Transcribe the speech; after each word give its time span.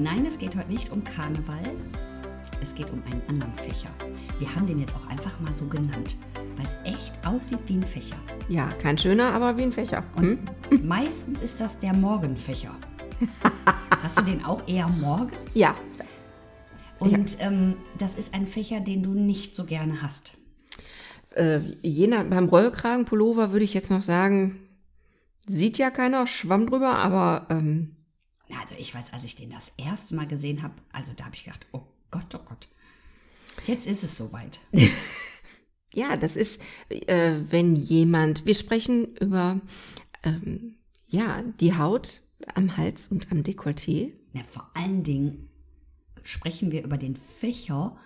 Nein, 0.00 0.24
es 0.24 0.38
geht 0.38 0.56
heute 0.56 0.70
nicht 0.70 0.92
um 0.92 1.04
Karneval. 1.04 1.62
Es 2.62 2.74
geht 2.74 2.90
um 2.90 3.02
einen 3.02 3.20
anderen 3.28 3.54
Fächer. 3.54 3.90
Wir 4.38 4.54
haben 4.56 4.66
den 4.66 4.78
jetzt 4.78 4.96
auch 4.96 5.06
einfach 5.10 5.38
mal 5.40 5.52
so 5.52 5.66
genannt, 5.66 6.16
weil 6.56 6.66
es 6.66 6.78
echt 6.90 7.26
aussieht 7.26 7.58
wie 7.66 7.74
ein 7.74 7.84
Fächer. 7.84 8.16
Ja, 8.48 8.70
kein 8.80 8.96
schöner, 8.96 9.34
aber 9.34 9.58
wie 9.58 9.62
ein 9.62 9.72
Fächer. 9.72 10.02
Und 10.16 10.38
hm? 10.70 10.88
meistens 10.88 11.42
ist 11.42 11.60
das 11.60 11.80
der 11.80 11.92
Morgenfächer. 11.92 12.74
Hast 14.02 14.18
du 14.18 14.22
den 14.22 14.42
auch 14.42 14.66
eher 14.66 14.88
morgens? 14.88 15.54
Ja. 15.54 15.74
Und 16.98 17.38
ja. 17.38 17.48
Ähm, 17.48 17.76
das 17.98 18.14
ist 18.14 18.34
ein 18.34 18.46
Fächer, 18.46 18.80
den 18.80 19.02
du 19.02 19.12
nicht 19.12 19.54
so 19.54 19.66
gerne 19.66 20.00
hast. 20.00 20.38
Äh, 21.34 21.58
je 21.82 22.06
nach, 22.06 22.24
beim 22.24 22.48
Rollkragenpullover 22.48 23.52
würde 23.52 23.66
ich 23.66 23.74
jetzt 23.74 23.90
noch 23.90 24.00
sagen, 24.00 24.60
sieht 25.46 25.76
ja 25.76 25.90
keiner, 25.90 26.26
Schwamm 26.26 26.70
drüber, 26.70 26.96
aber 26.96 27.48
ähm, 27.50 27.96
also 28.58 28.74
ich 28.78 28.94
weiß, 28.94 29.12
als 29.12 29.24
ich 29.24 29.36
den 29.36 29.50
das 29.50 29.72
erste 29.76 30.14
Mal 30.14 30.26
gesehen 30.26 30.62
habe, 30.62 30.74
also 30.92 31.12
da 31.16 31.24
habe 31.24 31.34
ich 31.34 31.44
gedacht, 31.44 31.66
oh 31.72 31.82
Gott, 32.10 32.34
oh 32.34 32.44
Gott, 32.48 32.68
jetzt 33.66 33.86
ist 33.86 34.02
es 34.02 34.16
soweit. 34.16 34.60
ja, 35.94 36.16
das 36.16 36.36
ist, 36.36 36.62
äh, 36.88 37.36
wenn 37.50 37.76
jemand, 37.76 38.46
wir 38.46 38.54
sprechen 38.54 39.14
über, 39.16 39.60
ähm, 40.22 40.76
ja, 41.08 41.42
die 41.60 41.76
Haut 41.76 42.22
am 42.54 42.76
Hals 42.76 43.08
und 43.08 43.30
am 43.32 43.42
Dekolleté. 43.42 44.12
Ja, 44.32 44.42
vor 44.48 44.70
allen 44.74 45.02
Dingen 45.02 45.48
sprechen 46.22 46.70
wir 46.70 46.84
über 46.84 46.98
den 46.98 47.16
Fächer 47.16 47.96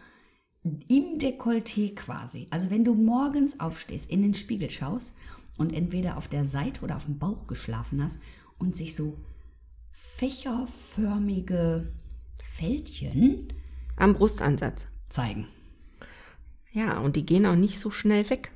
im 0.63 1.19
Dekolleté 1.19 1.95
quasi. 1.95 2.49
Also 2.51 2.71
wenn 2.71 2.85
du 2.85 2.95
morgens 2.95 3.61
aufstehst, 3.61 4.11
in 4.11 4.23
den 4.23 4.35
Spiegel 4.35 4.71
schaust 4.71 5.17
und 5.59 5.73
entweder 5.73 6.17
auf 6.17 6.29
der 6.29 6.47
Seite 6.47 6.83
oder 6.83 6.97
auf 6.97 7.05
dem 7.05 7.19
Bauch 7.19 7.47
geschlafen 7.47 8.03
hast 8.03 8.19
und 8.59 8.77
sich 8.77 8.97
so 8.97 9.19
fächerförmige 9.95 11.87
Fältchen 12.37 13.53
am 13.97 14.15
Brustansatz 14.15 14.87
zeigen. 15.09 15.47
Ja, 16.73 16.99
und 16.99 17.15
die 17.17 17.25
gehen 17.25 17.47
auch 17.47 17.55
nicht 17.55 17.79
so 17.79 17.91
schnell 17.91 18.29
weg. 18.29 18.51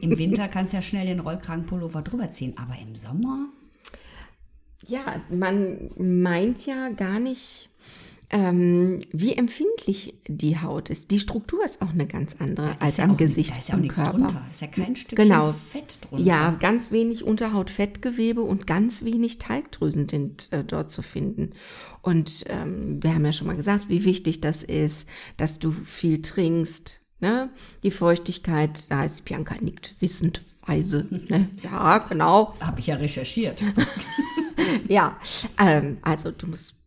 Im 0.00 0.18
Winter 0.18 0.48
kannst 0.48 0.72
du 0.72 0.76
ja 0.76 0.82
schnell 0.82 1.06
den 1.06 1.20
Rollkragenpullover 1.20 2.02
drüber 2.02 2.30
ziehen, 2.30 2.54
aber 2.58 2.76
im 2.78 2.94
Sommer? 2.94 3.48
Ja, 4.86 5.00
man 5.30 5.90
meint 5.96 6.66
ja 6.66 6.90
gar 6.90 7.18
nicht, 7.18 7.70
ähm, 8.32 8.98
wie 9.12 9.34
empfindlich 9.34 10.14
die 10.26 10.58
Haut 10.58 10.88
ist. 10.88 11.10
Die 11.10 11.20
Struktur 11.20 11.62
ist 11.64 11.82
auch 11.82 11.90
eine 11.90 12.06
ganz 12.06 12.36
andere 12.38 12.74
als 12.80 12.96
ja 12.96 13.04
am 13.04 13.12
auch, 13.12 13.16
Gesicht 13.18 13.54
da 13.54 13.60
ist 13.60 13.68
ja 13.68 13.74
auch 13.76 13.88
Körper. 13.88 14.10
Drunter. 14.10 14.32
Da 14.32 14.46
ist 14.50 14.60
ja 14.62 14.66
kein 14.68 14.96
Stückchen 14.96 15.28
genau. 15.28 15.52
Fett 15.52 15.98
drunter. 16.00 16.24
Ja, 16.24 16.50
ganz 16.52 16.90
wenig 16.90 17.24
Unterhautfettgewebe 17.24 18.40
und 18.40 18.66
ganz 18.66 19.04
wenig 19.04 19.38
Talgdrüsen 19.38 20.08
sind 20.08 20.50
äh, 20.52 20.64
dort 20.64 20.90
zu 20.90 21.02
finden. 21.02 21.50
Und 22.00 22.44
ähm, 22.48 23.02
wir 23.02 23.14
haben 23.14 23.24
ja 23.24 23.32
schon 23.32 23.46
mal 23.46 23.56
gesagt, 23.56 23.90
wie 23.90 24.04
wichtig 24.04 24.40
das 24.40 24.62
ist, 24.62 25.08
dass 25.36 25.58
du 25.58 25.70
viel 25.70 26.22
trinkst. 26.22 27.00
Ne? 27.20 27.50
Die 27.82 27.90
Feuchtigkeit, 27.90 28.90
da 28.90 29.04
ist 29.04 29.26
Bianca 29.26 29.56
nickt 29.60 29.94
wissendweise. 30.00 31.06
Ne? 31.28 31.50
Ja, 31.62 31.98
genau. 31.98 32.54
Habe 32.60 32.80
ich 32.80 32.86
ja 32.86 32.96
recherchiert. 32.96 33.62
ja, 34.88 35.16
ähm, 35.58 35.98
also 36.02 36.30
du 36.30 36.46
musst 36.46 36.81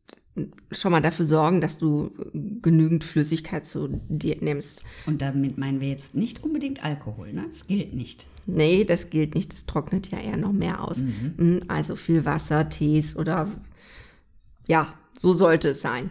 schon 0.72 0.92
mal 0.92 1.02
dafür 1.02 1.26
sorgen, 1.26 1.62
dass 1.62 1.78
du 1.78 2.12
genügend 2.62 3.04
Flüssigkeit 3.04 3.66
zu 3.66 3.90
dir 4.10 4.38
nimmst. 4.42 4.84
Und 5.06 5.22
damit 5.22 5.58
meinen 5.58 5.80
wir 5.80 5.88
jetzt 5.88 6.16
nicht 6.16 6.44
unbedingt 6.44 6.84
Alkohol, 6.84 7.32
ne? 7.32 7.46
Das 7.48 7.68
gilt 7.68 7.94
nicht. 7.94 8.28
Nee, 8.46 8.84
das 8.84 9.10
gilt 9.10 9.34
nicht. 9.34 9.54
Das 9.54 9.66
trocknet 9.66 10.12
ja 10.12 10.20
eher 10.20 10.38
noch 10.38 10.52
mehr 10.52 10.84
aus. 10.84 11.02
Mhm. 11.02 11.34
mhm. 11.38 11.62
Also 11.68 11.96
viel 11.96 12.26
Wasser, 12.26 12.70
Tees 12.70 13.16
oder 13.18 13.48
ja, 14.68 14.94
so 15.14 15.32
sollte 15.32 15.70
es 15.70 15.82
sein. 15.82 16.10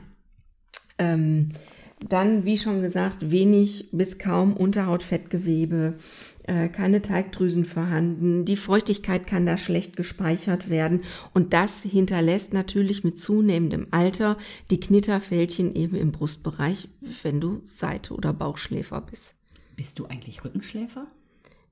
Ähm, 0.98 1.50
dann, 2.08 2.44
wie 2.44 2.58
schon 2.58 2.82
gesagt, 2.82 3.30
wenig 3.30 3.90
bis 3.92 4.18
kaum 4.18 4.54
Unterhautfettgewebe, 4.54 5.94
äh, 5.94 6.02
keine 6.46 7.00
Teigdrüsen 7.00 7.64
vorhanden, 7.64 8.44
die 8.44 8.56
Feuchtigkeit 8.56 9.26
kann 9.26 9.46
da 9.46 9.56
schlecht 9.56 9.96
gespeichert 9.96 10.68
werden 10.68 11.00
und 11.32 11.54
das 11.54 11.82
hinterlässt 11.82 12.52
natürlich 12.52 13.02
mit 13.02 13.18
zunehmendem 13.18 13.86
Alter 13.92 14.36
die 14.70 14.78
Knitterfältchen 14.78 15.74
eben 15.74 15.96
im 15.96 16.12
Brustbereich, 16.12 16.88
wenn 17.22 17.40
du 17.40 17.62
Seite- 17.64 18.14
oder 18.14 18.34
Bauchschläfer 18.34 19.00
bist. 19.00 19.34
Bist 19.74 19.98
du 19.98 20.06
eigentlich 20.06 20.44
Rückenschläfer? 20.44 21.06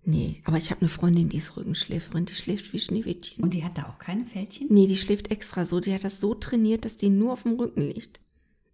Nee, 0.05 0.41
aber 0.45 0.57
ich 0.57 0.71
habe 0.71 0.81
eine 0.81 0.89
Freundin, 0.89 1.29
die 1.29 1.37
ist 1.37 1.57
Rückenschläferin, 1.57 2.25
die 2.25 2.35
schläft 2.35 2.73
wie 2.73 2.81
Schneewittchen. 2.81 3.45
Und 3.45 3.55
die 3.55 3.65
hat 3.65 3.79
da 3.79 3.85
auch 3.85 3.99
keine 4.01 4.25
Fältchen? 4.27 4.67
Nee, 4.71 4.87
die 4.87 4.97
schläft 4.97 5.31
extra 5.31 5.65
so, 5.65 5.79
die 5.79 5.95
hat 5.95 6.03
das 6.03 6.19
so 6.19 6.35
trainiert, 6.35 6.85
dass 6.85 6.97
die 6.97 7.09
nur 7.09 7.35
auf 7.35 7.45
dem 7.45 7.53
Rücken 7.55 7.83
liegt. 7.83 8.21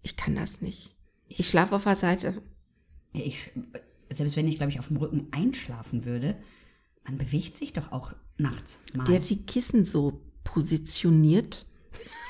Ich 0.03 0.16
kann 0.16 0.34
das 0.34 0.62
nicht. 0.62 0.94
Ich 1.28 1.48
schlafe 1.48 1.76
auf 1.76 1.84
der 1.84 1.97
Seite. 1.97 2.41
Ich, 3.12 3.50
selbst 4.11 4.37
wenn 4.37 4.49
ich, 4.49 4.57
glaube 4.57 4.71
ich, 4.71 4.79
auf 4.79 4.89
dem 4.89 4.97
Rücken 4.97 5.29
einschlafen 5.31 6.05
würde, 6.05 6.37
man 7.05 7.19
bewegt 7.19 7.57
sich 7.57 7.73
doch 7.73 7.93
auch 7.93 8.13
nachts 8.37 8.85
mal. 8.95 9.05
Die 9.05 9.15
hat 9.15 9.29
die 9.29 9.45
Kissen 9.45 9.85
so 9.85 10.21
positioniert. 10.45 11.67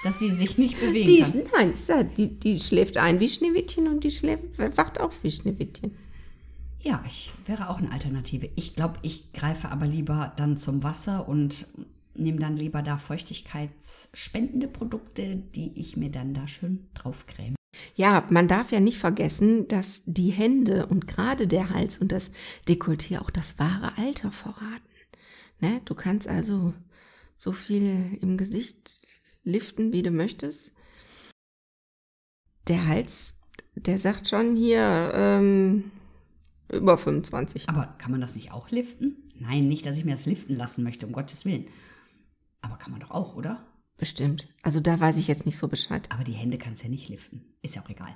Dass 0.05 0.21
sie 0.21 0.31
sich 0.31 0.59
nicht 0.59 0.81
bewegen 0.81 1.07
die, 1.07 1.43
kann. 1.51 1.75
Nein, 1.89 2.11
die, 2.17 2.39
die 2.39 2.61
schläft 2.61 2.97
ein 2.97 3.21
wie 3.21 3.29
Schneewittchen 3.29 3.89
und 3.89 4.05
die 4.05 4.11
schläft, 4.11 4.45
wacht 4.77 5.01
auf 5.01 5.23
wie 5.25 5.31
Schneewittchen. 5.31 5.97
Ja, 6.81 7.03
ich 7.07 7.33
wäre 7.47 7.69
auch 7.69 7.79
eine 7.79 7.91
Alternative. 7.91 8.49
Ich 8.55 8.77
glaube, 8.77 8.95
ich 9.03 9.33
greife 9.33 9.71
aber 9.71 9.87
lieber 9.87 10.33
dann 10.37 10.57
zum 10.57 10.85
Wasser 10.85 11.29
und 11.29 11.67
nehme 12.15 12.39
dann 12.39 12.57
lieber 12.57 12.83
da 12.83 12.99
feuchtigkeitsspendende 12.99 14.69
Produkte, 14.69 15.37
die 15.37 15.79
ich 15.81 15.97
mir 15.97 16.11
dann 16.11 16.35
da 16.35 16.47
schön 16.47 16.87
draufcreme. 16.95 17.58
Ja, 17.95 18.27
man 18.31 18.49
darf 18.49 18.73
ja 18.73 18.81
nicht 18.81 18.99
vergessen, 18.99 19.69
dass 19.69 20.03
die 20.07 20.31
Hände 20.31 20.87
und 20.87 21.07
gerade 21.07 21.47
der 21.47 21.71
Hals 21.71 21.99
und 21.99 22.13
das 22.13 22.31
Dekolleté 22.67 23.19
auch 23.19 23.31
das 23.31 23.59
wahre 23.59 23.97
Alter 23.99 24.33
verraten. 24.33 24.89
Ne? 25.61 25.81
Du 25.85 25.95
kannst 25.95 26.29
also 26.29 26.75
so 27.37 27.53
viel 27.53 28.19
im 28.21 28.37
Gesicht 28.37 29.07
liften, 29.45 29.93
wie 29.93 30.03
du 30.03 30.11
möchtest. 30.11 30.75
Der 32.69 32.87
Hals, 32.87 33.43
der 33.75 33.99
sagt 33.99 34.29
schon 34.29 34.57
hier 34.57 35.13
ähm, 35.15 35.91
über 36.71 36.99
25. 36.99 37.69
Aber 37.69 37.95
kann 37.99 38.11
man 38.11 38.21
das 38.21 38.35
nicht 38.35 38.53
auch 38.53 38.71
liften? 38.71 39.17
Nein, 39.39 39.69
nicht, 39.69 39.87
dass 39.87 39.97
ich 39.97 40.05
mir 40.05 40.13
das 40.13 40.27
liften 40.27 40.57
lassen 40.57 40.83
möchte, 40.83 41.07
um 41.07 41.13
Gottes 41.13 41.45
Willen. 41.45 41.67
Aber 42.61 42.77
kann 42.77 42.91
man 42.91 43.01
doch 43.01 43.11
auch, 43.11 43.37
oder? 43.37 43.65
Bestimmt. 43.99 44.47
Also 44.63 44.81
da 44.81 44.99
weiß 44.99 45.19
ich 45.19 45.27
jetzt 45.27 45.45
nicht 45.45 45.59
so 45.59 45.69
Bescheid. 45.69 46.09
Aber 46.11 46.25
die 46.25 46.33
Hände 46.33 46.57
kannst 46.57 46.83
du 46.83 46.87
ja 46.87 46.91
nicht 46.91 47.09
liften. 47.09 47.45
Ist 47.63 47.75
ja 47.75 47.83
auch 47.83 47.91
egal. 47.91 48.15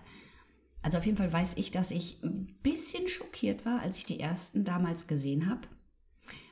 Also 0.81 0.99
auf 0.99 1.07
jeden 1.07 1.19
Fall 1.19 1.33
weiß 1.33 1.57
ich, 1.57 1.73
dass 1.73 1.91
ich 1.91 2.23
ein 2.23 2.57
bisschen 2.63 3.09
schockiert 3.09 3.67
war, 3.67 3.81
als 3.81 3.99
ich 3.99 4.07
die 4.07 4.21
ersten 4.21 4.65
damals 4.65 5.09
gesehen 5.09 5.51
habe. 5.51 5.63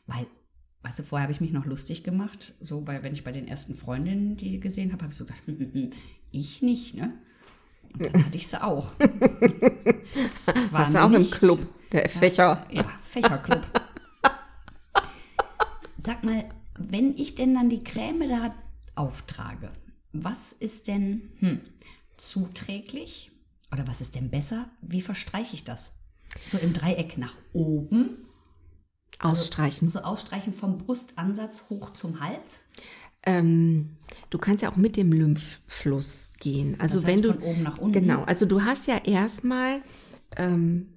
Weil, 0.06 0.26
weißt 0.82 0.98
du, 0.98 1.02
vorher 1.04 1.24
habe 1.24 1.32
ich 1.32 1.40
mich 1.40 1.52
noch 1.52 1.64
lustig 1.64 2.02
gemacht. 2.02 2.54
So, 2.60 2.80
bei, 2.80 3.04
wenn 3.04 3.12
ich 3.12 3.22
bei 3.22 3.32
den 3.32 3.46
ersten 3.46 3.74
Freundinnen 3.74 4.36
die 4.36 4.58
gesehen 4.58 4.92
habe, 4.92 5.04
habe 5.04 5.12
ich 5.12 5.18
so 5.18 5.24
gedacht, 5.24 5.42
ich 6.32 6.62
nicht, 6.62 6.96
ne? 6.96 7.14
Und 7.92 8.02
dann 8.02 8.24
hatte 8.24 8.36
ich 8.36 8.46
sie 8.46 8.62
auch. 8.62 8.92
Warst 10.70 10.94
du 10.94 11.02
auch 11.02 11.10
im 11.10 11.28
Club, 11.28 11.58
der 11.90 12.08
Fächer. 12.08 12.64
Ja, 12.70 12.84
Fächerclub. 13.02 13.62
Sag 15.98 16.22
mal, 16.22 16.44
wenn 16.78 17.16
ich 17.16 17.34
denn 17.34 17.54
dann 17.54 17.68
die 17.68 17.82
Creme 17.82 18.28
da 18.28 18.54
auftrage. 18.94 19.70
Was 20.12 20.52
ist 20.52 20.88
denn 20.88 21.22
hm, 21.38 21.60
zuträglich 22.16 23.30
oder 23.72 23.86
was 23.86 24.00
ist 24.00 24.14
denn 24.14 24.30
besser? 24.30 24.68
Wie 24.82 25.02
verstreiche 25.02 25.54
ich 25.54 25.64
das? 25.64 26.00
So 26.46 26.58
im 26.58 26.72
Dreieck 26.72 27.18
nach 27.18 27.36
oben. 27.52 28.16
Ausstreichen. 29.18 29.88
Also, 29.88 29.98
so 29.98 30.04
ausstreichen 30.04 30.54
vom 30.54 30.78
Brustansatz 30.78 31.64
hoch 31.68 31.92
zum 31.94 32.20
Hals. 32.20 32.60
Ähm, 33.24 33.96
du 34.30 34.38
kannst 34.38 34.62
ja 34.62 34.70
auch 34.70 34.76
mit 34.76 34.96
dem 34.96 35.12
Lymphfluss 35.12 36.32
gehen. 36.40 36.76
Also 36.80 36.98
das 36.98 37.06
heißt 37.06 37.16
wenn 37.16 37.22
du 37.22 37.34
von 37.34 37.42
oben 37.42 37.62
nach 37.62 37.78
unten. 37.78 37.92
Genau. 37.92 38.22
Also 38.22 38.46
du 38.46 38.62
hast 38.62 38.86
ja 38.86 38.96
erstmal, 38.96 39.82
ähm, 40.36 40.88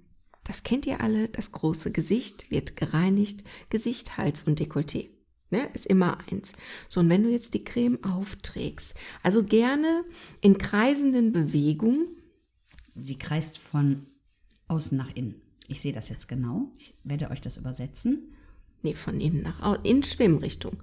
das 0.45 0.63
kennt 0.63 0.85
ihr 0.85 1.01
alle, 1.01 1.27
das 1.27 1.51
große 1.51 1.91
Gesicht 1.91 2.49
wird 2.49 2.77
gereinigt, 2.77 3.43
Gesicht, 3.69 4.17
Hals 4.17 4.43
und 4.45 4.61
Dekolleté. 4.61 5.09
Ne, 5.53 5.69
ist 5.75 5.85
immer 5.85 6.17
eins. 6.31 6.53
So, 6.89 6.99
und 6.99 7.09
wenn 7.09 7.21
du 7.21 7.29
jetzt 7.29 7.53
die 7.53 7.63
Creme 7.63 7.99
aufträgst, 8.03 8.95
also 9.21 9.43
gerne 9.43 10.03
in 10.41 10.57
kreisenden 10.57 11.31
Bewegungen. 11.31 12.07
Sie 12.95 13.19
kreist 13.19 13.59
von 13.59 14.03
außen 14.67 14.97
nach 14.97 15.15
innen. 15.15 15.39
Ich 15.67 15.79
sehe 15.79 15.93
das 15.93 16.09
jetzt 16.09 16.27
genau. 16.27 16.71
Ich 16.75 16.95
werde 17.03 17.29
euch 17.29 17.39
das 17.39 17.57
übersetzen. 17.57 18.33
Nee, 18.81 18.95
von 18.95 19.21
innen 19.21 19.43
nach 19.43 19.61
außen, 19.61 19.85
in 19.85 20.01
Schwimmrichtung. 20.01 20.81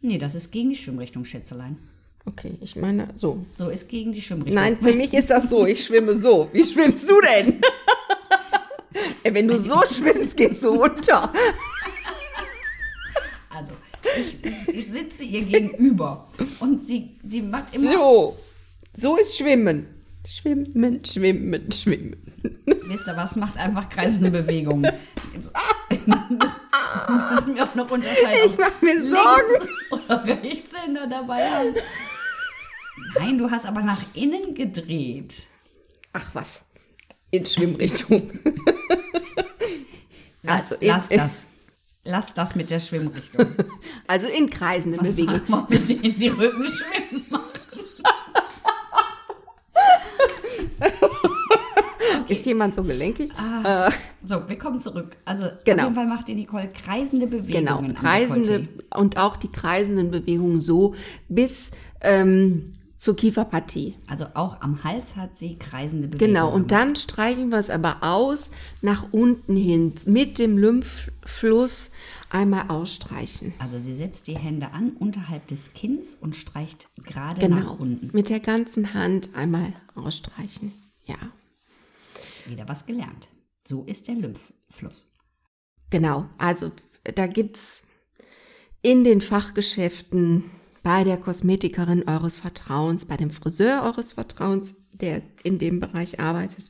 Nee, 0.00 0.16
das 0.16 0.34
ist 0.34 0.50
gegen 0.50 0.70
die 0.70 0.76
Schwimmrichtung, 0.76 1.26
Schätzelein. 1.26 1.76
Okay, 2.24 2.54
ich 2.62 2.74
meine 2.76 3.10
so. 3.14 3.44
So 3.54 3.68
ist 3.68 3.90
gegen 3.90 4.12
die 4.12 4.22
Schwimmrichtung. 4.22 4.54
Nein, 4.54 4.78
für 4.78 4.94
mich 4.94 5.12
ist 5.12 5.28
das 5.28 5.50
so. 5.50 5.66
Ich 5.66 5.84
schwimme 5.84 6.14
so. 6.14 6.48
Wie 6.54 6.64
schwimmst 6.64 7.10
du 7.10 7.20
denn? 7.20 7.60
Ey, 9.24 9.34
wenn 9.34 9.46
du 9.46 9.58
so 9.58 9.78
schwimmst, 9.90 10.38
gehst 10.38 10.62
du 10.62 10.70
unter. 10.70 11.30
Ich, 14.42 14.68
ich 14.68 14.86
sitze 14.86 15.24
ihr 15.24 15.42
gegenüber 15.42 16.26
und 16.60 16.86
sie, 16.86 17.10
sie 17.24 17.42
macht 17.42 17.74
immer. 17.74 17.92
So. 17.92 18.36
So 18.96 19.16
ist 19.16 19.36
Schwimmen. 19.36 19.86
Schwimmen, 20.26 21.04
schwimmen, 21.04 21.70
schwimmen. 21.70 22.16
Wisst 22.88 23.06
ihr 23.06 23.16
was? 23.16 23.36
Macht 23.36 23.56
einfach 23.58 23.88
kreisende 23.88 24.30
Bewegungen. 24.30 24.90
Jetzt 25.34 25.50
müssen 27.30 27.54
wir 27.54 27.62
auch 27.64 27.74
noch 27.74 27.90
unterscheiden. 27.90 28.52
Ich 28.52 28.58
mach 28.58 28.82
mir 28.82 29.02
Sorgen. 29.04 29.68
Oder 29.90 30.24
Rechtshänder 30.42 31.06
dabei 31.06 31.44
haben. 31.48 31.74
Nein, 33.18 33.38
du 33.38 33.50
hast 33.50 33.66
aber 33.66 33.82
nach 33.82 34.00
innen 34.14 34.54
gedreht. 34.54 35.44
Ach 36.12 36.28
was. 36.34 36.62
In 37.30 37.44
Schwimmrichtung. 37.46 38.30
Lass, 40.42 40.72
Also 40.72 40.74
in- 40.76 40.88
lass 40.88 41.08
das. 41.08 41.46
Lass 42.06 42.34
das 42.34 42.54
mit 42.56 42.70
der 42.70 42.80
Schwimmrichtung. 42.80 43.46
Also 44.08 44.28
in 44.28 44.48
kreisende 44.48 44.98
Was 45.00 45.08
Bewegungen. 45.10 45.42
wir 45.48 45.66
mit 45.68 45.88
denen, 45.88 46.16
die 46.18 46.28
Rücken 46.28 46.64
schwimmen 46.68 47.24
machen? 47.28 47.42
Ist 52.28 52.46
jemand 52.46 52.74
so 52.74 52.82
gelenkig? 52.84 53.30
So, 54.24 54.48
wir 54.48 54.58
kommen 54.58 54.78
zurück. 54.80 55.16
Also 55.24 55.46
Genau. 55.64 55.84
auf 55.84 55.88
jeden 55.90 55.94
Fall 55.94 56.06
macht 56.06 56.28
die 56.28 56.34
Nicole 56.34 56.68
kreisende 56.68 57.26
Bewegungen. 57.26 57.88
Genau, 57.88 58.00
kreisende 58.00 58.68
und 58.94 59.16
auch 59.16 59.36
die 59.36 59.50
kreisenden 59.50 60.10
Bewegungen 60.10 60.60
so 60.60 60.94
bis 61.28 61.72
ähm, 62.00 62.64
zur 62.96 63.14
Kieferpartie. 63.16 63.94
Also 64.06 64.26
auch 64.34 64.60
am 64.62 64.82
Hals 64.82 65.16
hat 65.16 65.36
sie 65.36 65.56
kreisende 65.56 66.08
Bewegungen. 66.08 66.32
Genau, 66.34 66.52
und 66.52 66.70
dann 66.72 66.96
streichen 66.96 67.50
wir 67.50 67.58
es 67.58 67.68
aber 67.70 67.98
aus 68.02 68.52
nach 68.80 69.12
unten 69.12 69.54
hin 69.56 69.92
mit 70.06 70.38
dem 70.38 70.56
Lymphfluss 70.58 71.90
einmal 72.30 72.68
ausstreichen. 72.70 73.52
Also 73.58 73.78
sie 73.78 73.94
setzt 73.94 74.26
die 74.26 74.36
Hände 74.38 74.72
an 74.72 74.92
unterhalb 74.98 75.46
des 75.48 75.74
Kinns 75.74 76.14
und 76.14 76.36
streicht 76.36 76.88
gerade 77.04 77.40
Genau, 77.40 77.56
nach 77.56 77.78
unten. 77.78 78.10
mit 78.12 78.28
der 78.30 78.40
ganzen 78.40 78.94
Hand 78.94 79.34
einmal 79.34 79.72
ausstreichen. 79.94 80.72
Ja, 81.04 81.16
Wieder 82.46 82.68
was 82.68 82.86
gelernt. 82.86 83.28
So 83.64 83.82
ist 83.84 84.08
der 84.08 84.14
Lymphfluss. 84.16 85.12
genau. 85.90 86.28
Also 86.38 86.70
da 87.14 87.26
gibt's 87.26 87.82
in 88.82 89.04
den 89.04 89.20
Fachgeschäften 89.20 90.44
bei 90.86 91.02
der 91.02 91.16
Kosmetikerin 91.16 92.06
eures 92.06 92.38
Vertrauens, 92.38 93.06
bei 93.06 93.16
dem 93.16 93.32
Friseur 93.32 93.82
eures 93.82 94.12
Vertrauens, 94.12 94.92
der 94.92 95.20
in 95.42 95.58
dem 95.58 95.80
Bereich 95.80 96.20
arbeitet, 96.20 96.68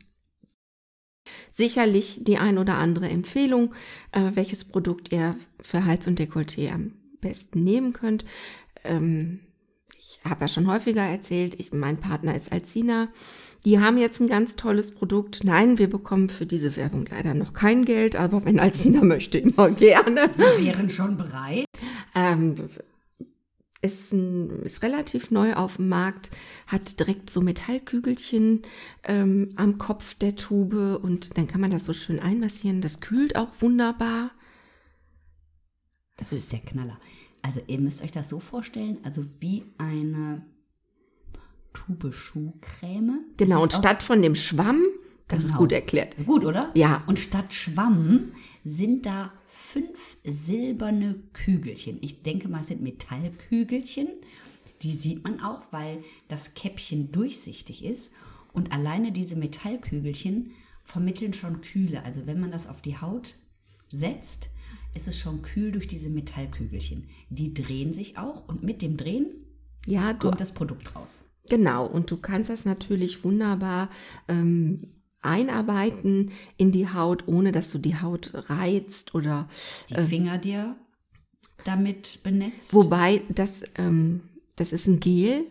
sicherlich 1.52 2.24
die 2.24 2.38
ein 2.38 2.56
oder 2.56 2.78
andere 2.78 3.10
Empfehlung, 3.10 3.74
äh, 4.12 4.30
welches 4.32 4.64
Produkt 4.64 5.12
ihr 5.12 5.34
für 5.60 5.84
Hals 5.84 6.06
und 6.06 6.18
Dekolleté 6.18 6.72
am 6.72 6.92
besten 7.20 7.62
nehmen 7.62 7.92
könnt. 7.92 8.24
Ähm, 8.84 9.40
ich 9.98 10.20
habe 10.24 10.40
ja 10.40 10.48
schon 10.48 10.66
häufiger 10.66 11.02
erzählt, 11.02 11.60
ich, 11.60 11.74
mein 11.74 11.98
Partner 11.98 12.34
ist 12.34 12.52
Alcina. 12.52 13.08
Die 13.66 13.80
haben 13.80 13.98
jetzt 13.98 14.20
ein 14.20 14.28
ganz 14.28 14.56
tolles 14.56 14.92
Produkt. 14.92 15.44
Nein, 15.44 15.78
wir 15.78 15.90
bekommen 15.90 16.30
für 16.30 16.46
diese 16.46 16.74
Werbung 16.76 17.04
leider 17.10 17.34
noch 17.34 17.52
kein 17.52 17.84
Geld, 17.84 18.16
aber 18.16 18.46
wenn 18.46 18.60
Alcina 18.60 19.04
möchte, 19.04 19.36
immer 19.36 19.68
gerne. 19.68 20.30
Wir 20.36 20.64
wären 20.64 20.88
schon 20.88 21.18
bereit. 21.18 21.66
Ähm, 22.14 22.54
ist, 23.82 24.12
ein, 24.12 24.62
ist 24.62 24.82
relativ 24.82 25.31
neu 25.31 25.55
auf 25.55 25.76
dem 25.76 25.88
Markt, 25.88 26.31
hat 26.67 26.99
direkt 26.99 27.31
so 27.31 27.40
Metallkügelchen 27.40 28.62
ähm, 29.05 29.52
am 29.56 29.78
Kopf 29.78 30.14
der 30.14 30.34
Tube 30.37 30.99
und 31.02 31.37
dann 31.37 31.46
kann 31.46 31.61
man 31.61 31.70
das 31.70 31.84
so 31.84 31.93
schön 31.93 32.19
einmassieren. 32.20 32.81
Das 32.81 33.00
kühlt 33.00 33.37
auch 33.37 33.50
wunderbar. 33.61 34.31
Das 36.17 36.32
ist 36.32 36.52
der 36.52 36.61
Knaller. 36.61 36.99
Also 37.43 37.61
ihr 37.67 37.78
müsst 37.78 38.02
euch 38.02 38.11
das 38.12 38.28
so 38.28 38.40
vorstellen, 38.40 38.99
also 39.05 39.25
wie 39.40 39.64
eine 39.78 40.44
Tube 41.73 42.12
Schuhcreme. 42.12 43.20
Genau, 43.37 43.58
ist 43.64 43.75
und 43.75 43.81
statt 43.84 44.02
von 44.02 44.23
dem 44.23 44.34
Schwamm, 44.34 44.81
das 45.28 45.40
ist 45.40 45.49
Genau. 45.49 45.58
gut 45.61 45.73
erklärt. 45.73 46.17
Gut, 46.25 46.44
oder? 46.44 46.70
Ja. 46.75 47.05
Und 47.06 47.19
statt 47.19 47.52
Schwamm 47.52 48.32
sind 48.64 49.06
da 49.06 49.31
fünf 49.76 50.17
silberne 50.25 51.17
Kügelchen. 51.34 51.99
Ich 52.00 52.23
denke 52.23 52.49
mal, 52.49 52.62
es 52.62 52.69
sind 52.69 52.81
Metallkügelchen. 52.81 54.08
Die 54.81 54.90
sieht 54.90 55.23
man 55.23 55.40
auch, 55.40 55.64
weil 55.70 56.02
das 56.28 56.55
Käppchen 56.55 57.12
durchsichtig 57.12 57.84
ist. 57.84 58.12
Und 58.55 58.73
alleine 58.73 59.12
diese 59.12 59.37
Metallkügelchen 59.37 60.52
vermitteln 60.82 61.34
schon 61.34 61.61
Kühle. 61.61 62.02
Also 62.06 62.26
wenn 62.26 62.40
man 62.40 62.50
das 62.52 62.69
auf 62.69 62.81
die 62.81 62.96
Haut 62.99 63.34
setzt, 63.93 64.49
ist 64.94 65.08
es 65.08 65.19
schon 65.19 65.43
kühl 65.43 65.73
durch 65.73 65.88
diese 65.88 66.08
Metallkügelchen. 66.08 67.08
Die 67.28 67.52
drehen 67.52 67.93
sich 67.93 68.17
auch 68.17 68.49
und 68.49 68.62
mit 68.62 68.81
dem 68.81 68.96
Drehen 68.96 69.26
Ja, 69.84 70.14
kommt 70.14 70.40
das 70.40 70.55
Produkt 70.55 70.96
raus. 70.96 71.25
genau. 71.50 71.87
Und 71.87 72.11
du 72.11 72.17
kannst 72.17 72.49
das 72.49 72.64
natürlich 72.64 73.25
wunderbar 73.25 73.90
ähm, 74.26 74.81
einarbeiten 75.22 76.30
in 76.56 76.72
die 76.72 76.88
Haut, 76.88 77.26
ohne 77.26 77.52
dass 77.52 77.70
du 77.70 77.78
die 77.78 78.00
Haut 78.00 78.30
reizt 78.50 79.14
oder 79.14 79.48
Die 79.90 79.94
Finger 79.94 80.38
dir 80.38 80.76
damit 81.64 82.22
benetzt. 82.22 82.72
Wobei, 82.74 83.22
das, 83.28 83.64
ähm, 83.76 84.20
das 84.56 84.72
ist 84.72 84.86
ein 84.86 85.00
Gel. 85.00 85.44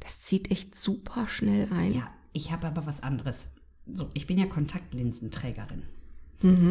Das 0.00 0.20
zieht 0.20 0.50
echt 0.50 0.78
super 0.78 1.26
schnell 1.26 1.68
ein. 1.72 1.94
Ja, 1.94 2.10
ich 2.32 2.52
habe 2.52 2.66
aber 2.66 2.86
was 2.86 3.02
anderes. 3.02 3.52
So, 3.90 4.08
ich 4.14 4.26
bin 4.26 4.38
ja 4.38 4.46
Kontaktlinsenträgerin. 4.46 5.82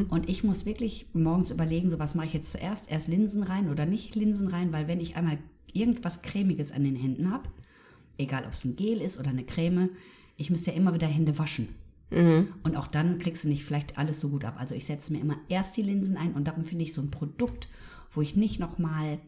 Und 0.09 0.27
ich 0.27 0.43
muss 0.43 0.65
wirklich 0.65 1.07
morgens 1.13 1.49
überlegen, 1.49 1.89
so 1.89 1.97
was 1.97 2.13
mache 2.13 2.25
ich 2.25 2.33
jetzt 2.33 2.51
zuerst? 2.51 2.91
Erst 2.91 3.07
Linsen 3.07 3.43
rein 3.43 3.69
oder 3.69 3.85
nicht 3.85 4.15
Linsen 4.15 4.49
rein, 4.49 4.73
weil 4.73 4.89
wenn 4.89 4.99
ich 4.99 5.15
einmal 5.15 5.37
irgendwas 5.71 6.23
Cremiges 6.23 6.73
an 6.73 6.83
den 6.83 6.97
Händen 6.97 7.31
habe, 7.31 7.47
egal 8.17 8.43
ob 8.45 8.51
es 8.51 8.65
ein 8.65 8.75
Gel 8.75 8.99
ist 8.99 9.17
oder 9.17 9.29
eine 9.29 9.45
Creme, 9.45 9.91
ich 10.41 10.50
müsste 10.50 10.71
ja 10.71 10.77
immer 10.77 10.93
wieder 10.93 11.07
Hände 11.07 11.38
waschen. 11.38 11.69
Und 12.63 12.75
auch 12.75 12.88
dann 12.88 13.19
kriegst 13.19 13.45
du 13.45 13.48
nicht 13.48 13.63
vielleicht 13.63 13.98
alles 13.98 14.19
so 14.19 14.29
gut 14.29 14.43
ab. 14.43 14.55
Also 14.60 14.75
ich 14.75 14.86
setze 14.86 15.13
mir 15.13 15.21
immer 15.21 15.38
erst 15.48 15.77
die 15.77 15.81
Linsen 15.81 16.17
ein 16.17 16.33
und 16.33 16.45
darum 16.45 16.65
finde 16.65 16.83
ich 16.83 16.93
so 16.93 17.01
ein 17.01 17.12
Produkt, 17.12 17.69
wo 18.12 18.21
ich 18.21 18.36
nicht 18.36 18.60
nochmal 18.60 19.19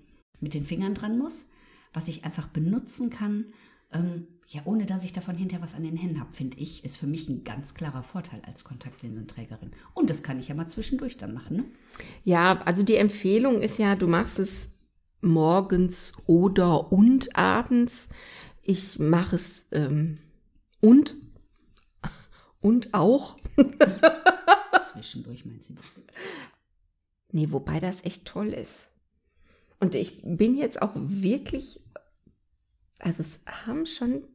mit 0.42 0.54
den 0.54 0.66
Fingern 0.66 0.94
dran 0.94 1.18
muss, 1.18 1.52
was 1.94 2.10
ich 2.10 2.26
einfach 2.26 2.48
benutzen 2.48 3.10
kann, 3.10 3.46
ähm, 3.94 4.28
ja, 4.48 4.62
ohne 4.66 4.86
dass 4.86 5.06
ich 5.06 5.14
davon 5.14 5.36
hinterher 5.36 5.64
was 5.64 5.76
an 5.76 5.84
den 5.84 5.96
Händen 5.96 6.20
habe, 6.20 6.34
finde 6.34 6.58
ich, 6.58 6.84
ist 6.84 6.98
für 6.98 7.08
mich 7.08 7.30
ein 7.30 7.44
ganz 7.44 7.74
klarer 7.74 8.04
Vorteil 8.04 8.42
als 8.46 8.66
Kontaktlinsenträgerin. 8.66 9.72
Und 9.94 10.10
das 10.10 10.22
kann 10.22 10.40
ich 10.40 10.50
ja 10.50 10.56
mal 10.56 10.68
zwischendurch 10.68 11.18
dann 11.18 11.34
machen, 11.34 11.58
ne? 11.58 11.66
Ja, 12.26 12.62
also 12.64 12.84
die 12.84 12.96
Empfehlung 12.96 13.62
ist 13.62 13.80
ja, 13.80 13.96
du 13.96 14.08
machst 14.08 14.40
es 14.40 14.90
morgens 15.22 16.14
oder 16.28 16.92
und 16.92 17.36
abends. 17.38 18.10
Ich 18.62 19.00
mache 19.00 19.36
es 19.36 19.68
ähm, 19.72 20.18
und 20.84 21.16
und 22.60 22.94
auch. 22.94 23.38
Zwischendurch 24.94 25.46
meint 25.46 25.64
sie 25.64 25.74
bestimmt. 25.74 26.12
Nee, 27.32 27.52
wobei 27.52 27.80
das 27.80 28.04
echt 28.04 28.26
toll 28.26 28.50
ist. 28.50 28.90
Und 29.80 29.96
ich 29.96 30.22
bin 30.24 30.56
jetzt 30.56 30.82
auch 30.82 30.92
wirklich, 30.96 31.80
also 33.00 33.22
es 33.22 33.40
haben 33.46 33.86
schon 33.86 34.28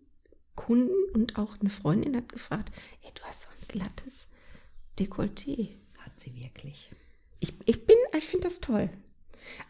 Kunden 0.56 1.10
und 1.14 1.38
auch 1.38 1.60
eine 1.60 1.70
Freundin 1.70 2.16
hat 2.16 2.30
gefragt, 2.30 2.72
ey, 3.02 3.10
du 3.14 3.22
hast 3.22 3.42
so 3.42 3.48
ein 3.50 3.68
glattes 3.68 4.28
Dekolleté. 4.98 5.68
Hat 5.98 6.18
sie 6.18 6.34
wirklich. 6.42 6.90
Ich, 7.40 7.54
ich 7.66 7.86
bin, 7.86 7.96
ich 8.16 8.24
finde 8.24 8.44
das 8.44 8.60
toll. 8.60 8.90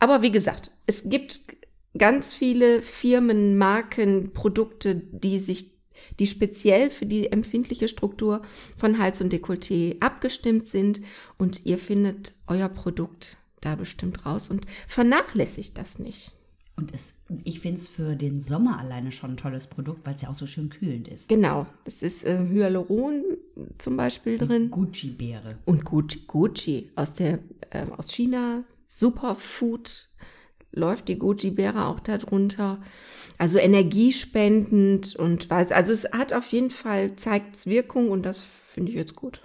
Aber 0.00 0.22
wie 0.22 0.32
gesagt, 0.32 0.70
es 0.86 1.10
gibt 1.10 1.40
ganz 1.96 2.32
viele 2.32 2.82
Firmen, 2.82 3.58
Marken, 3.58 4.32
Produkte, 4.32 4.96
die 4.96 5.38
sich, 5.38 5.77
die 6.18 6.26
speziell 6.26 6.90
für 6.90 7.06
die 7.06 7.30
empfindliche 7.32 7.88
Struktur 7.88 8.42
von 8.76 8.98
Hals 8.98 9.20
und 9.20 9.32
Dekolleté 9.32 10.00
abgestimmt 10.00 10.66
sind 10.66 11.00
und 11.38 11.66
ihr 11.66 11.78
findet 11.78 12.34
euer 12.46 12.68
Produkt 12.68 13.36
da 13.60 13.74
bestimmt 13.74 14.24
raus 14.24 14.50
und 14.50 14.66
vernachlässigt 14.86 15.76
das 15.78 15.98
nicht. 15.98 16.32
Und 16.76 16.94
es, 16.94 17.22
ich 17.42 17.58
finde 17.58 17.80
es 17.80 17.88
für 17.88 18.14
den 18.14 18.40
Sommer 18.40 18.78
alleine 18.78 19.10
schon 19.10 19.32
ein 19.32 19.36
tolles 19.36 19.66
Produkt, 19.66 20.06
weil 20.06 20.14
es 20.14 20.22
ja 20.22 20.28
auch 20.28 20.38
so 20.38 20.46
schön 20.46 20.70
kühlend 20.70 21.08
ist. 21.08 21.28
Genau, 21.28 21.66
es 21.84 22.04
ist 22.04 22.24
äh, 22.24 22.38
Hyaluron 22.38 23.24
zum 23.78 23.96
Beispiel 23.96 24.38
drin 24.38 24.64
und 24.64 24.70
Gucci-Beere. 24.70 25.58
Gucci, 25.66 26.20
Gucci 26.28 26.90
aus 26.94 27.14
der 27.14 27.40
äh, 27.70 27.84
aus 27.96 28.12
China, 28.12 28.62
Superfood 28.86 30.07
läuft 30.78 31.08
die 31.08 31.18
Goji-Beere 31.18 31.86
auch 31.86 32.00
darunter. 32.00 32.80
Also 33.36 33.58
energiespendend 33.58 35.14
und 35.16 35.50
was. 35.50 35.70
Also 35.70 35.92
es 35.92 36.10
hat 36.12 36.32
auf 36.32 36.48
jeden 36.48 36.70
Fall, 36.70 37.16
zeigt 37.16 37.66
Wirkung 37.66 38.10
und 38.10 38.24
das 38.24 38.42
finde 38.42 38.90
ich 38.90 38.96
jetzt 38.96 39.14
gut. 39.14 39.42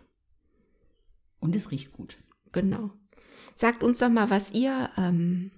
Und 1.40 1.56
es 1.56 1.72
riecht 1.72 1.92
gut. 1.94 2.18
Genau. 2.52 2.92
Sagt 3.56 3.84
uns 3.84 4.00
doch 4.00 4.10
mal, 4.10 4.30
was 4.30 4.52
ihr 4.54 4.90
ähm, 4.98 5.52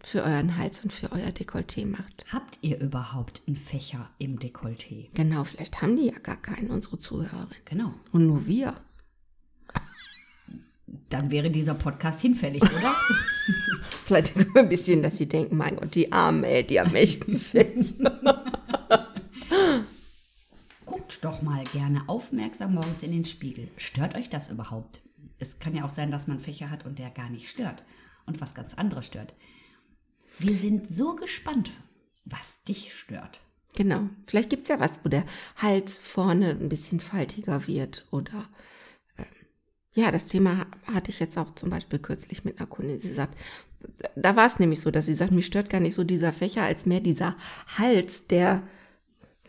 für 0.00 0.22
euren 0.22 0.56
Hals 0.56 0.80
und 0.82 0.92
für 0.92 1.12
euer 1.12 1.28
Dekolleté 1.28 1.86
macht. 1.86 2.26
Habt 2.32 2.58
ihr 2.62 2.80
überhaupt 2.80 3.42
einen 3.46 3.56
Fächer 3.56 4.10
im 4.18 4.38
Dekolleté? 4.38 5.08
Genau, 5.14 5.44
vielleicht 5.44 5.82
haben 5.82 5.96
die 5.96 6.06
ja 6.06 6.18
gar 6.18 6.40
keinen, 6.40 6.70
unsere 6.70 6.98
Zuhörerin. 6.98 7.48
Genau. 7.64 7.94
Und 8.12 8.26
nur 8.26 8.46
wir. 8.46 8.74
Dann 11.14 11.30
wäre 11.30 11.48
dieser 11.48 11.74
Podcast 11.74 12.22
hinfällig, 12.22 12.60
oder? 12.60 12.92
Vielleicht 14.04 14.36
ein 14.56 14.68
bisschen, 14.68 15.00
dass 15.00 15.16
sie 15.16 15.28
denken, 15.28 15.56
mein 15.56 15.76
Gott, 15.76 15.94
die 15.94 16.10
Armen, 16.10 16.42
ey, 16.42 16.66
die 16.66 16.80
haben 16.80 16.92
echt 16.96 17.28
einen 17.28 17.38
Fächer. 17.38 18.10
Guckt 20.84 21.24
doch 21.24 21.40
mal 21.40 21.62
gerne 21.72 22.02
aufmerksam 22.08 22.74
morgens 22.74 23.04
in 23.04 23.12
den 23.12 23.24
Spiegel. 23.24 23.68
Stört 23.76 24.16
euch 24.16 24.28
das 24.28 24.50
überhaupt? 24.50 25.02
Es 25.38 25.60
kann 25.60 25.76
ja 25.76 25.84
auch 25.84 25.92
sein, 25.92 26.10
dass 26.10 26.26
man 26.26 26.40
Fächer 26.40 26.68
hat 26.68 26.84
und 26.84 26.98
der 26.98 27.10
gar 27.10 27.30
nicht 27.30 27.48
stört 27.48 27.84
und 28.26 28.40
was 28.40 28.56
ganz 28.56 28.74
anderes 28.74 29.06
stört. 29.06 29.34
Wir 30.40 30.56
sind 30.56 30.88
so 30.88 31.14
gespannt, 31.14 31.70
was 32.24 32.64
dich 32.64 32.92
stört. 32.92 33.38
Genau. 33.76 34.08
Vielleicht 34.26 34.50
gibt's 34.50 34.68
ja 34.68 34.80
was, 34.80 34.98
wo 35.04 35.08
der 35.08 35.24
Hals 35.58 35.98
vorne 35.98 36.50
ein 36.50 36.68
bisschen 36.68 36.98
faltiger 36.98 37.68
wird 37.68 38.08
oder 38.10 38.48
ja, 39.94 40.10
das 40.10 40.26
Thema 40.26 40.66
hatte 40.92 41.10
ich 41.10 41.20
jetzt 41.20 41.38
auch 41.38 41.54
zum 41.54 41.70
Beispiel 41.70 41.98
kürzlich 41.98 42.44
mit 42.44 42.58
einer 42.58 42.66
Kundin. 42.66 42.98
Sie 42.98 43.12
sagt, 43.14 43.38
da 44.16 44.34
war 44.36 44.46
es 44.46 44.58
nämlich 44.58 44.80
so, 44.80 44.90
dass 44.90 45.06
sie 45.06 45.14
sagt, 45.14 45.30
mich 45.32 45.46
stört 45.46 45.70
gar 45.70 45.80
nicht 45.80 45.94
so 45.94 46.04
dieser 46.04 46.32
Fächer, 46.32 46.62
als 46.62 46.86
mehr 46.86 47.00
dieser 47.00 47.36
Hals, 47.78 48.26
der 48.26 48.62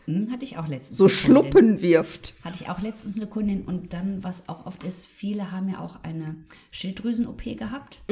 Hm, 0.04 0.30
hatte 0.30 0.44
ich 0.44 0.56
auch 0.56 0.68
letztens. 0.68 0.98
so. 0.98 1.08
Schluppen 1.08 1.80
wirft. 1.80 2.34
Hatte 2.44 2.62
ich 2.62 2.68
auch 2.70 2.80
letztens 2.80 3.16
eine 3.16 3.26
Kundin 3.26 3.62
und 3.62 3.92
dann, 3.92 4.22
was 4.22 4.48
auch 4.48 4.64
oft 4.66 4.84
ist, 4.84 5.06
viele 5.06 5.50
haben 5.50 5.68
ja 5.68 5.80
auch 5.80 6.02
eine 6.04 6.36
Schilddrüsen-OP 6.70 7.42
gehabt 7.58 8.02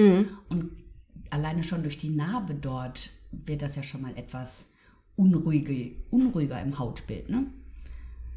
und 0.49 0.71
alleine 1.31 1.63
schon 1.63 1.83
durch 1.83 1.99
die 1.99 2.11
Narbe 2.11 2.55
dort 2.55 3.11
wird 3.31 3.63
das 3.63 3.77
ja 3.77 3.85
schon 3.85 4.03
mal 4.03 4.17
etwas 4.17 4.71
unruhige, 5.17 5.93
unruhiger 6.11 6.61
im 6.61 6.79
Hautbild, 6.81 7.29
ne? 7.29 7.47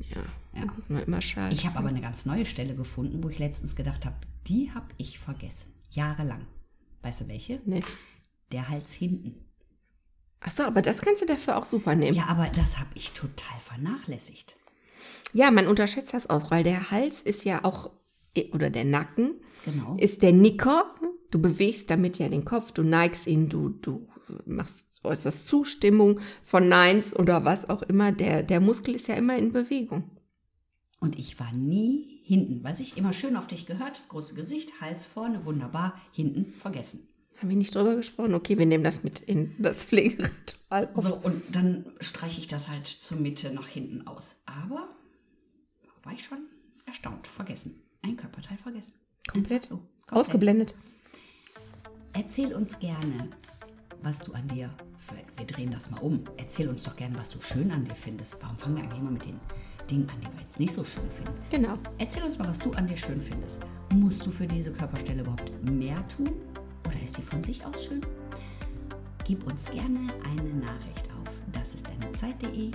Ja, 0.10 0.22
ja. 0.66 0.74
muss 0.76 0.90
man 0.90 1.04
immer 1.04 1.22
schauen. 1.22 1.52
Ich 1.52 1.66
habe 1.66 1.78
aber 1.78 1.90
eine 1.90 2.02
ganz 2.02 2.26
neue 2.26 2.46
Stelle 2.46 2.76
gefunden, 2.76 3.24
wo 3.24 3.30
ich 3.30 3.40
letztens 3.40 3.76
gedacht 3.76 4.06
habe, 4.06 4.16
die 4.48 4.72
habe 4.74 4.88
ich 4.98 5.20
vergessen. 5.20 5.74
Jahrelang. 5.92 6.46
Weißt 7.02 7.22
du 7.22 7.28
welche? 7.28 7.62
nee. 7.66 7.82
Der 8.52 8.70
Hals 8.70 8.94
hinten. 8.94 9.44
Ach 10.40 10.52
so, 10.52 10.64
aber 10.64 10.82
das 10.82 11.02
kannst 11.02 11.22
du 11.22 11.26
dafür 11.26 11.58
auch 11.58 11.66
super 11.66 11.96
nehmen. 11.96 12.16
Ja, 12.16 12.28
aber 12.28 12.48
das 12.56 12.80
habe 12.80 12.90
ich 12.96 13.12
total 13.12 13.60
vernachlässigt. 13.60 14.56
Ja, 15.34 15.52
man 15.52 15.68
unterschätzt 15.68 16.14
das 16.14 16.30
auch, 16.30 16.50
weil 16.52 16.64
der 16.64 16.92
Hals 16.92 17.22
ist 17.22 17.44
ja 17.44 17.66
auch, 17.66 17.92
oder 18.54 18.70
der 18.70 18.86
Nacken, 18.86 19.32
Genau. 19.66 19.98
ist 20.00 20.22
der 20.22 20.32
Nicker. 20.32 20.96
Du 21.32 21.42
bewegst 21.42 21.90
damit 21.90 22.20
ja 22.20 22.30
den 22.30 22.46
Kopf, 22.46 22.72
du 22.72 22.84
neigst 22.84 23.28
ihn, 23.28 23.50
du, 23.50 23.68
du 23.70 24.08
machst, 24.46 25.02
äußerst 25.04 25.48
Zustimmung 25.48 26.20
von 26.44 26.70
Neins 26.70 27.14
oder 27.14 27.44
was 27.44 27.70
auch 27.70 27.82
immer. 27.82 28.14
Der, 28.14 28.44
der 28.44 28.62
Muskel 28.62 28.96
ist 28.96 29.08
ja 29.10 29.16
immer 29.16 29.38
in 29.38 29.52
Bewegung. 29.52 30.10
Und 31.00 31.18
ich 31.18 31.40
war 31.40 31.52
nie 31.54 32.22
hinten. 32.24 32.64
Weiß 32.64 32.80
ich, 32.80 32.98
immer 32.98 33.14
schön 33.14 33.36
auf 33.36 33.48
dich 33.48 33.66
gehört, 33.66 33.98
das 33.98 34.10
große 34.10 34.36
Gesicht, 34.36 34.82
Hals 34.82 35.06
vorne, 35.06 35.46
wunderbar, 35.46 36.00
hinten 36.12 36.52
vergessen. 36.52 37.08
Haben 37.38 37.50
wir 37.50 37.58
nicht 37.58 37.76
drüber 37.76 37.96
gesprochen? 37.96 38.34
Okay, 38.34 38.58
wir 38.58 38.66
nehmen 38.66 38.84
das 38.84 39.04
mit 39.04 39.20
in 39.20 39.54
das 39.60 39.86
Pflegeritual. 39.86 40.90
So, 40.96 41.16
und 41.16 41.42
dann 41.56 41.86
streiche 42.00 42.42
ich 42.42 42.48
das 42.48 42.68
halt 42.68 42.88
zur 42.88 43.20
Mitte 43.20 43.54
nach 43.54 43.68
hinten 43.68 44.08
aus. 44.08 44.42
Aber 44.46 44.90
war 46.04 46.14
ich 46.14 46.24
schon 46.24 46.40
erstaunt. 46.86 47.28
Vergessen. 47.28 47.84
Ein 48.02 48.18
Körperteil 48.18 48.58
vergessen. 48.58 48.96
Komplett 49.28 49.64
so. 49.64 49.76
Komplett. 49.76 50.12
ausgeblendet. 50.12 50.76
Erzähl 52.14 52.54
uns 52.56 52.80
gerne, 52.80 53.30
was 54.02 54.20
du 54.20 54.34
an 54.34 54.48
dir, 54.48 54.74
wir 55.36 55.46
drehen 55.46 55.72
das 55.72 55.92
mal 55.92 56.00
um, 56.00 56.28
erzähl 56.38 56.68
uns 56.70 56.84
doch 56.84 56.96
gerne, 56.96 57.18
was 57.18 57.30
du 57.30 57.40
schön 57.42 57.70
an 57.72 57.86
dir 57.86 57.94
findest. 57.94 58.42
Warum 58.42 58.58
fangen 58.58 58.78
wir 58.78 58.84
eigentlich 58.84 59.00
immer 59.00 59.12
mit 59.12 59.26
den 59.26 59.40
Dingen 59.88 60.10
an, 60.10 60.16
die 60.22 60.28
wir 60.36 60.42
jetzt 60.42 60.60
nicht 60.60 60.74
so 60.74 60.84
schön 60.84 61.10
finden? 61.10 61.34
Genau. 61.50 61.78
Erzähl 61.98 62.24
uns 62.24 62.38
mal, 62.38 62.48
was 62.48 62.60
du 62.60 62.72
an 62.74 62.88
dir 62.88 62.98
schön 62.98 63.22
findest. 63.22 63.62
Musst 63.94 64.26
du 64.26 64.32
für 64.32 64.48
diese 64.48 64.72
Körperstelle 64.72 65.22
überhaupt 65.22 65.52
mehr 65.64 65.98
tun? 66.08 66.32
Oder 66.86 67.02
ist 67.04 67.18
die 67.18 67.22
von 67.22 67.42
sich 67.42 67.66
aus 67.66 67.86
schön? 67.86 68.02
Gib 69.24 69.46
uns 69.46 69.66
gerne 69.72 70.00
eine 70.24 70.54
Nachricht 70.54 71.10
auf 71.22 71.28
das 71.52 71.74
ist 71.74 71.88
deine 71.88 72.12
Zeit.de 72.14 72.72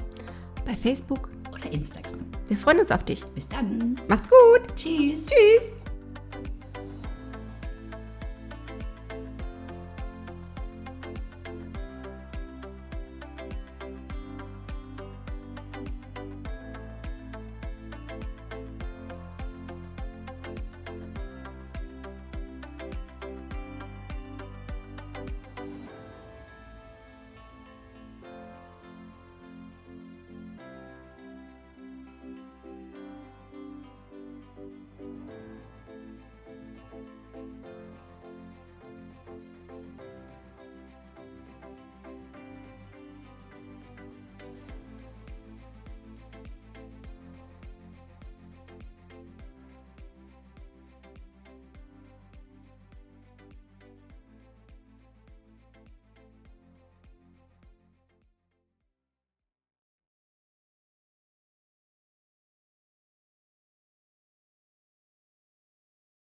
Bei 0.64 0.74
Facebook. 0.74 1.28
oder 1.50 1.70
Instagram. 1.72 2.20
Wir 2.48 2.56
freuen 2.56 2.80
uns 2.80 2.90
auf 2.90 3.04
dich. 3.04 3.24
Bis 3.34 3.48
dann. 3.48 4.00
Macht's 4.08 4.28
gut. 4.28 4.74
Tschüss. 4.76 5.26
Tschüss. 5.26 5.81